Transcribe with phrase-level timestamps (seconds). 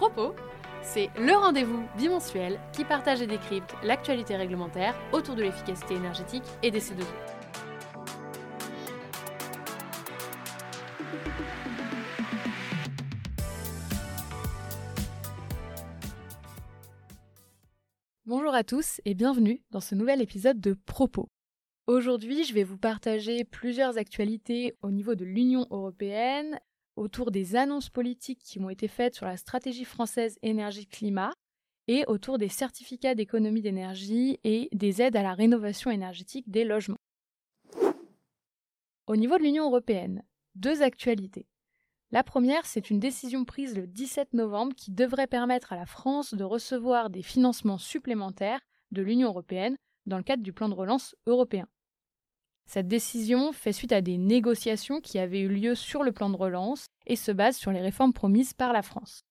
[0.00, 0.34] Propos,
[0.82, 6.70] c'est le rendez-vous bimensuel qui partage et décrypte l'actualité réglementaire autour de l'efficacité énergétique et
[6.70, 7.04] des C2E.
[18.24, 21.28] Bonjour à tous et bienvenue dans ce nouvel épisode de Propos.
[21.86, 26.58] Aujourd'hui, je vais vous partager plusieurs actualités au niveau de l'Union européenne,
[27.00, 31.32] autour des annonces politiques qui ont été faites sur la stratégie française énergie-climat
[31.88, 37.00] et autour des certificats d'économie d'énergie et des aides à la rénovation énergétique des logements.
[39.06, 40.22] Au niveau de l'Union européenne,
[40.54, 41.46] deux actualités.
[42.12, 46.34] La première, c'est une décision prise le 17 novembre qui devrait permettre à la France
[46.34, 48.60] de recevoir des financements supplémentaires
[48.90, 51.66] de l'Union européenne dans le cadre du plan de relance européen.
[52.72, 56.36] Cette décision fait suite à des négociations qui avaient eu lieu sur le plan de
[56.36, 59.24] relance et se base sur les réformes promises par la France.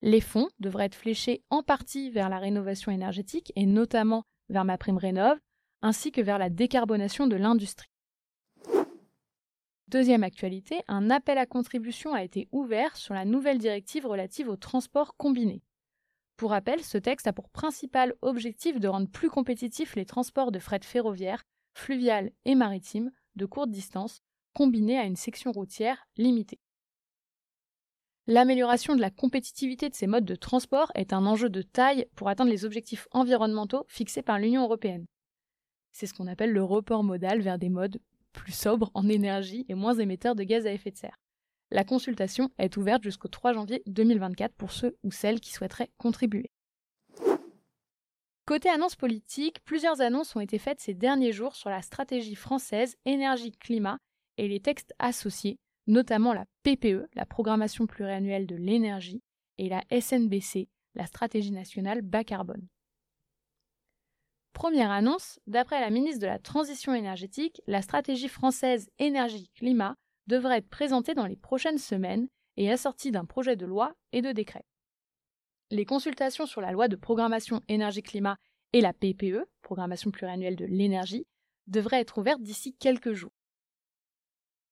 [0.00, 4.78] Les fonds devraient être fléchés en partie vers la rénovation énergétique et notamment vers ma
[4.78, 5.36] prime rénov,
[5.82, 7.90] ainsi que vers la décarbonation de l'industrie.
[9.88, 14.56] Deuxième actualité, un appel à contribution a été ouvert sur la nouvelle directive relative au
[14.56, 15.60] transport combiné.
[16.38, 20.58] Pour rappel, ce texte a pour principal objectif de rendre plus compétitifs les transports de
[20.58, 21.44] fret ferroviaire
[21.78, 26.60] fluviale et maritime de courte distance combinée à une section routière limitée.
[28.26, 32.28] L'amélioration de la compétitivité de ces modes de transport est un enjeu de taille pour
[32.28, 35.06] atteindre les objectifs environnementaux fixés par l'Union européenne.
[35.92, 38.00] C'est ce qu'on appelle le report modal vers des modes
[38.32, 41.18] plus sobres en énergie et moins émetteurs de gaz à effet de serre.
[41.70, 46.50] La consultation est ouverte jusqu'au 3 janvier 2024 pour ceux ou celles qui souhaiteraient contribuer.
[48.48, 52.96] Côté annonces politiques, plusieurs annonces ont été faites ces derniers jours sur la stratégie française
[53.04, 53.98] énergie-climat
[54.38, 59.20] et les textes associés, notamment la PPE, la programmation pluriannuelle de l'énergie,
[59.58, 62.66] et la SNBC, la stratégie nationale bas carbone.
[64.54, 69.94] Première annonce, d'après la ministre de la Transition énergétique, la stratégie française énergie-climat
[70.26, 74.32] devrait être présentée dans les prochaines semaines et assortie d'un projet de loi et de
[74.32, 74.64] décret.
[75.70, 78.38] Les consultations sur la loi de programmation énergie-climat
[78.72, 81.26] et la PPE, programmation pluriannuelle de l'énergie,
[81.66, 83.32] devraient être ouvertes d'ici quelques jours.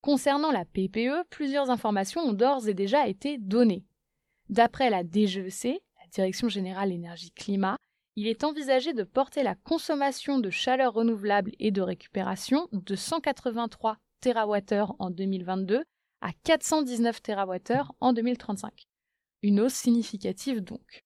[0.00, 3.84] Concernant la PPE, plusieurs informations ont d'ores et déjà été données.
[4.48, 7.76] D'après la DGEC, la Direction générale énergie-climat,
[8.14, 13.98] il est envisagé de porter la consommation de chaleur renouvelable et de récupération de 183
[14.22, 15.84] TWh en 2022
[16.22, 18.86] à 419 TWh en 2035.
[19.42, 21.04] Une hausse significative donc.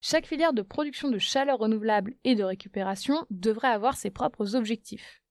[0.00, 5.22] Chaque filière de production de chaleur renouvelable et de récupération devrait avoir ses propres objectifs.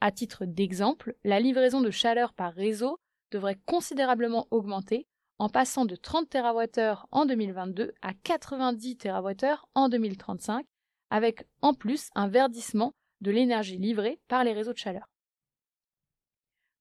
[0.00, 2.98] À titre d'exemple, la livraison de chaleur par réseau
[3.30, 5.06] devrait considérablement augmenter
[5.38, 10.66] en passant de 30 TWh en 2022 à 90 TWh en 2035,
[11.10, 15.08] avec en plus un verdissement de l'énergie livrée par les réseaux de chaleur.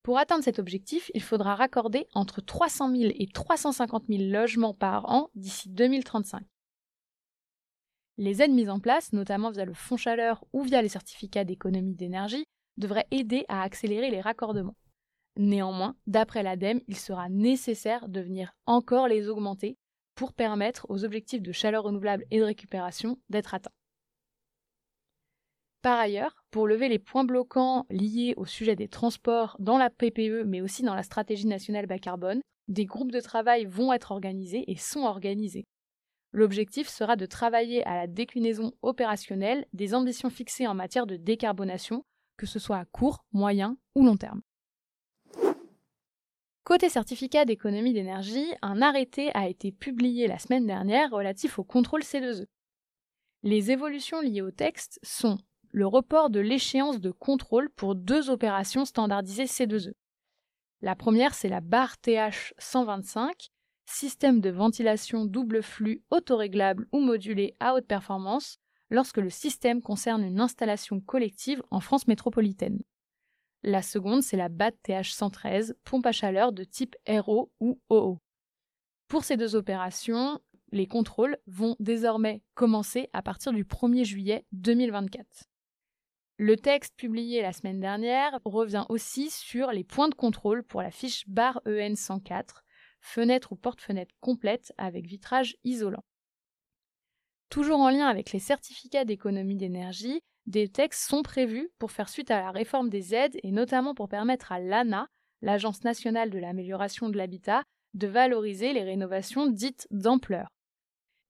[0.07, 5.11] Pour atteindre cet objectif, il faudra raccorder entre 300 000 et 350 000 logements par
[5.11, 6.43] an d'ici 2035.
[8.17, 11.93] Les aides mises en place, notamment via le fonds chaleur ou via les certificats d'économie
[11.93, 12.45] d'énergie,
[12.77, 14.77] devraient aider à accélérer les raccordements.
[15.35, 19.77] Néanmoins, d'après l'ADEME, il sera nécessaire de venir encore les augmenter
[20.15, 23.71] pour permettre aux objectifs de chaleur renouvelable et de récupération d'être atteints.
[25.81, 30.43] Par ailleurs, pour lever les points bloquants liés au sujet des transports dans la PPE,
[30.45, 34.69] mais aussi dans la stratégie nationale bas carbone, des groupes de travail vont être organisés
[34.69, 35.65] et sont organisés.
[36.33, 42.03] L'objectif sera de travailler à la déclinaison opérationnelle des ambitions fixées en matière de décarbonation,
[42.37, 44.41] que ce soit à court, moyen ou long terme.
[46.65, 52.01] Côté certificat d'économie d'énergie, un arrêté a été publié la semaine dernière relatif au contrôle
[52.01, 52.45] C2E.
[53.43, 55.37] Les évolutions liées au texte sont
[55.77, 59.93] le report de l'échéance de contrôle pour deux opérations standardisées C2E.
[60.81, 63.49] La première, c'est la barre TH 125,
[63.85, 68.57] système de ventilation double flux autoréglable ou modulé à haute performance,
[68.89, 72.81] lorsque le système concerne une installation collective en France métropolitaine.
[73.61, 78.17] La seconde, c'est la BAT TH 113, pompe à chaleur de type RO ou OO.
[79.07, 80.39] Pour ces deux opérations,
[80.71, 85.47] les contrôles vont désormais commencer à partir du 1er juillet 2024.
[86.39, 90.91] Le texte publié la semaine dernière revient aussi sur les points de contrôle pour la
[90.91, 92.63] fiche barre EN 104,
[93.01, 96.03] fenêtre ou porte-fenêtre complète avec vitrage isolant.
[97.49, 102.29] Toujours en lien avec les certificats d'économie d'énergie, des textes sont prévus pour faire suite
[102.29, 105.07] à la réforme des aides et notamment pour permettre à l'ANA,
[105.41, 107.63] l'Agence nationale de l'amélioration de l'habitat,
[107.95, 110.49] de valoriser les rénovations dites d'ampleur.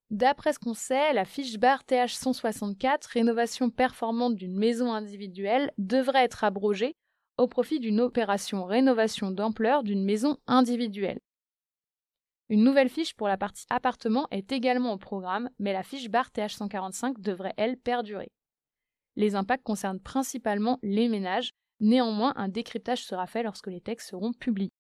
[0.10, 6.46] D'après ce qu'on sait, la fiche barre TH164, rénovation performante d'une maison individuelle, devrait être
[6.46, 6.96] abrogée
[7.38, 11.20] au profit d'une opération rénovation d'ampleur d'une maison individuelle.
[12.50, 16.30] Une nouvelle fiche pour la partie appartement est également au programme, mais la fiche barre
[16.30, 18.32] TH145 devrait, elle, perdurer.
[19.18, 21.52] Les impacts concernent principalement les ménages,
[21.82, 24.72] néanmoins un décryptage sera fait lorsque les textes seront publiés.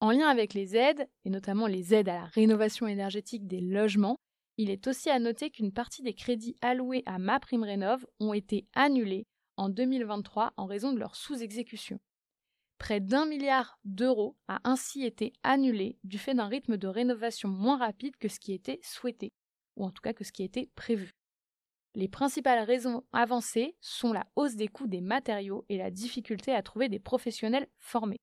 [0.00, 4.16] En lien avec les aides, et notamment les aides à la rénovation énergétique des logements,
[4.56, 9.26] il est aussi à noter qu'une partie des crédits alloués à MaPrimeRénov ont été annulés
[9.56, 12.00] en 2023 en raison de leur sous-exécution.
[12.78, 17.76] Près d'un milliard d'euros a ainsi été annulé du fait d'un rythme de rénovation moins
[17.76, 19.34] rapide que ce qui était souhaité,
[19.76, 21.12] ou en tout cas que ce qui était prévu.
[21.94, 26.62] Les principales raisons avancées sont la hausse des coûts des matériaux et la difficulté à
[26.62, 28.20] trouver des professionnels formés.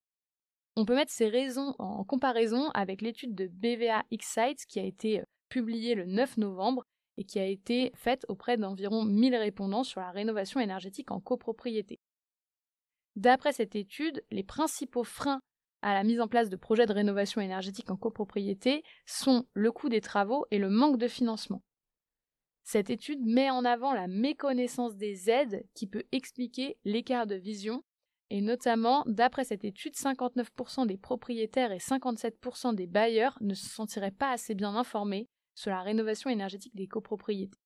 [0.80, 5.22] On peut mettre ces raisons en comparaison avec l'étude de BVA X-Sites qui a été
[5.22, 6.86] euh, publiée le 9 novembre
[7.18, 12.00] et qui a été faite auprès d'environ 1000 répondants sur la rénovation énergétique en copropriété.
[13.16, 15.40] D'après cette étude, les principaux freins
[15.82, 19.90] à la mise en place de projets de rénovation énergétique en copropriété sont le coût
[19.90, 21.64] des travaux et le manque de financement.
[22.62, 27.84] Cette étude met en avant la méconnaissance des aides qui peut expliquer l'écart de vision
[28.30, 34.12] et notamment, d'après cette étude, 59% des propriétaires et 57% des bailleurs ne se sentiraient
[34.12, 37.58] pas assez bien informés sur la rénovation énergétique des copropriétés.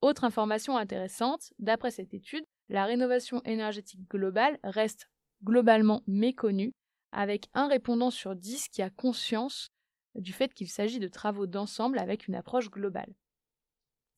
[0.00, 5.08] Autre information intéressante, d'après cette étude, la rénovation énergétique globale reste
[5.44, 6.72] globalement méconnue,
[7.12, 9.68] avec un répondant sur dix qui a conscience
[10.14, 13.12] du fait qu'il s'agit de travaux d'ensemble avec une approche globale.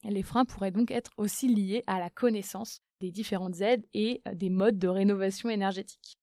[0.05, 4.35] Les freins pourraient donc être aussi liés à la connaissance des différentes aides et euh,
[4.35, 6.17] des modes de rénovation énergétique.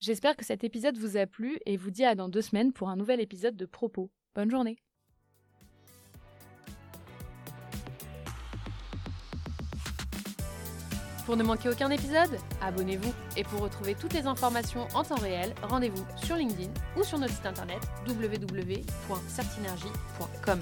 [0.00, 2.88] J'espère que cet épisode vous a plu et vous dis à dans deux semaines pour
[2.88, 4.10] un nouvel épisode de Propos.
[4.34, 4.78] Bonne journée
[11.26, 13.12] Pour ne manquer aucun épisode, abonnez-vous.
[13.36, 17.34] Et pour retrouver toutes les informations en temps réel, rendez-vous sur LinkedIn ou sur notre
[17.34, 20.60] site internet www.certinergie.com.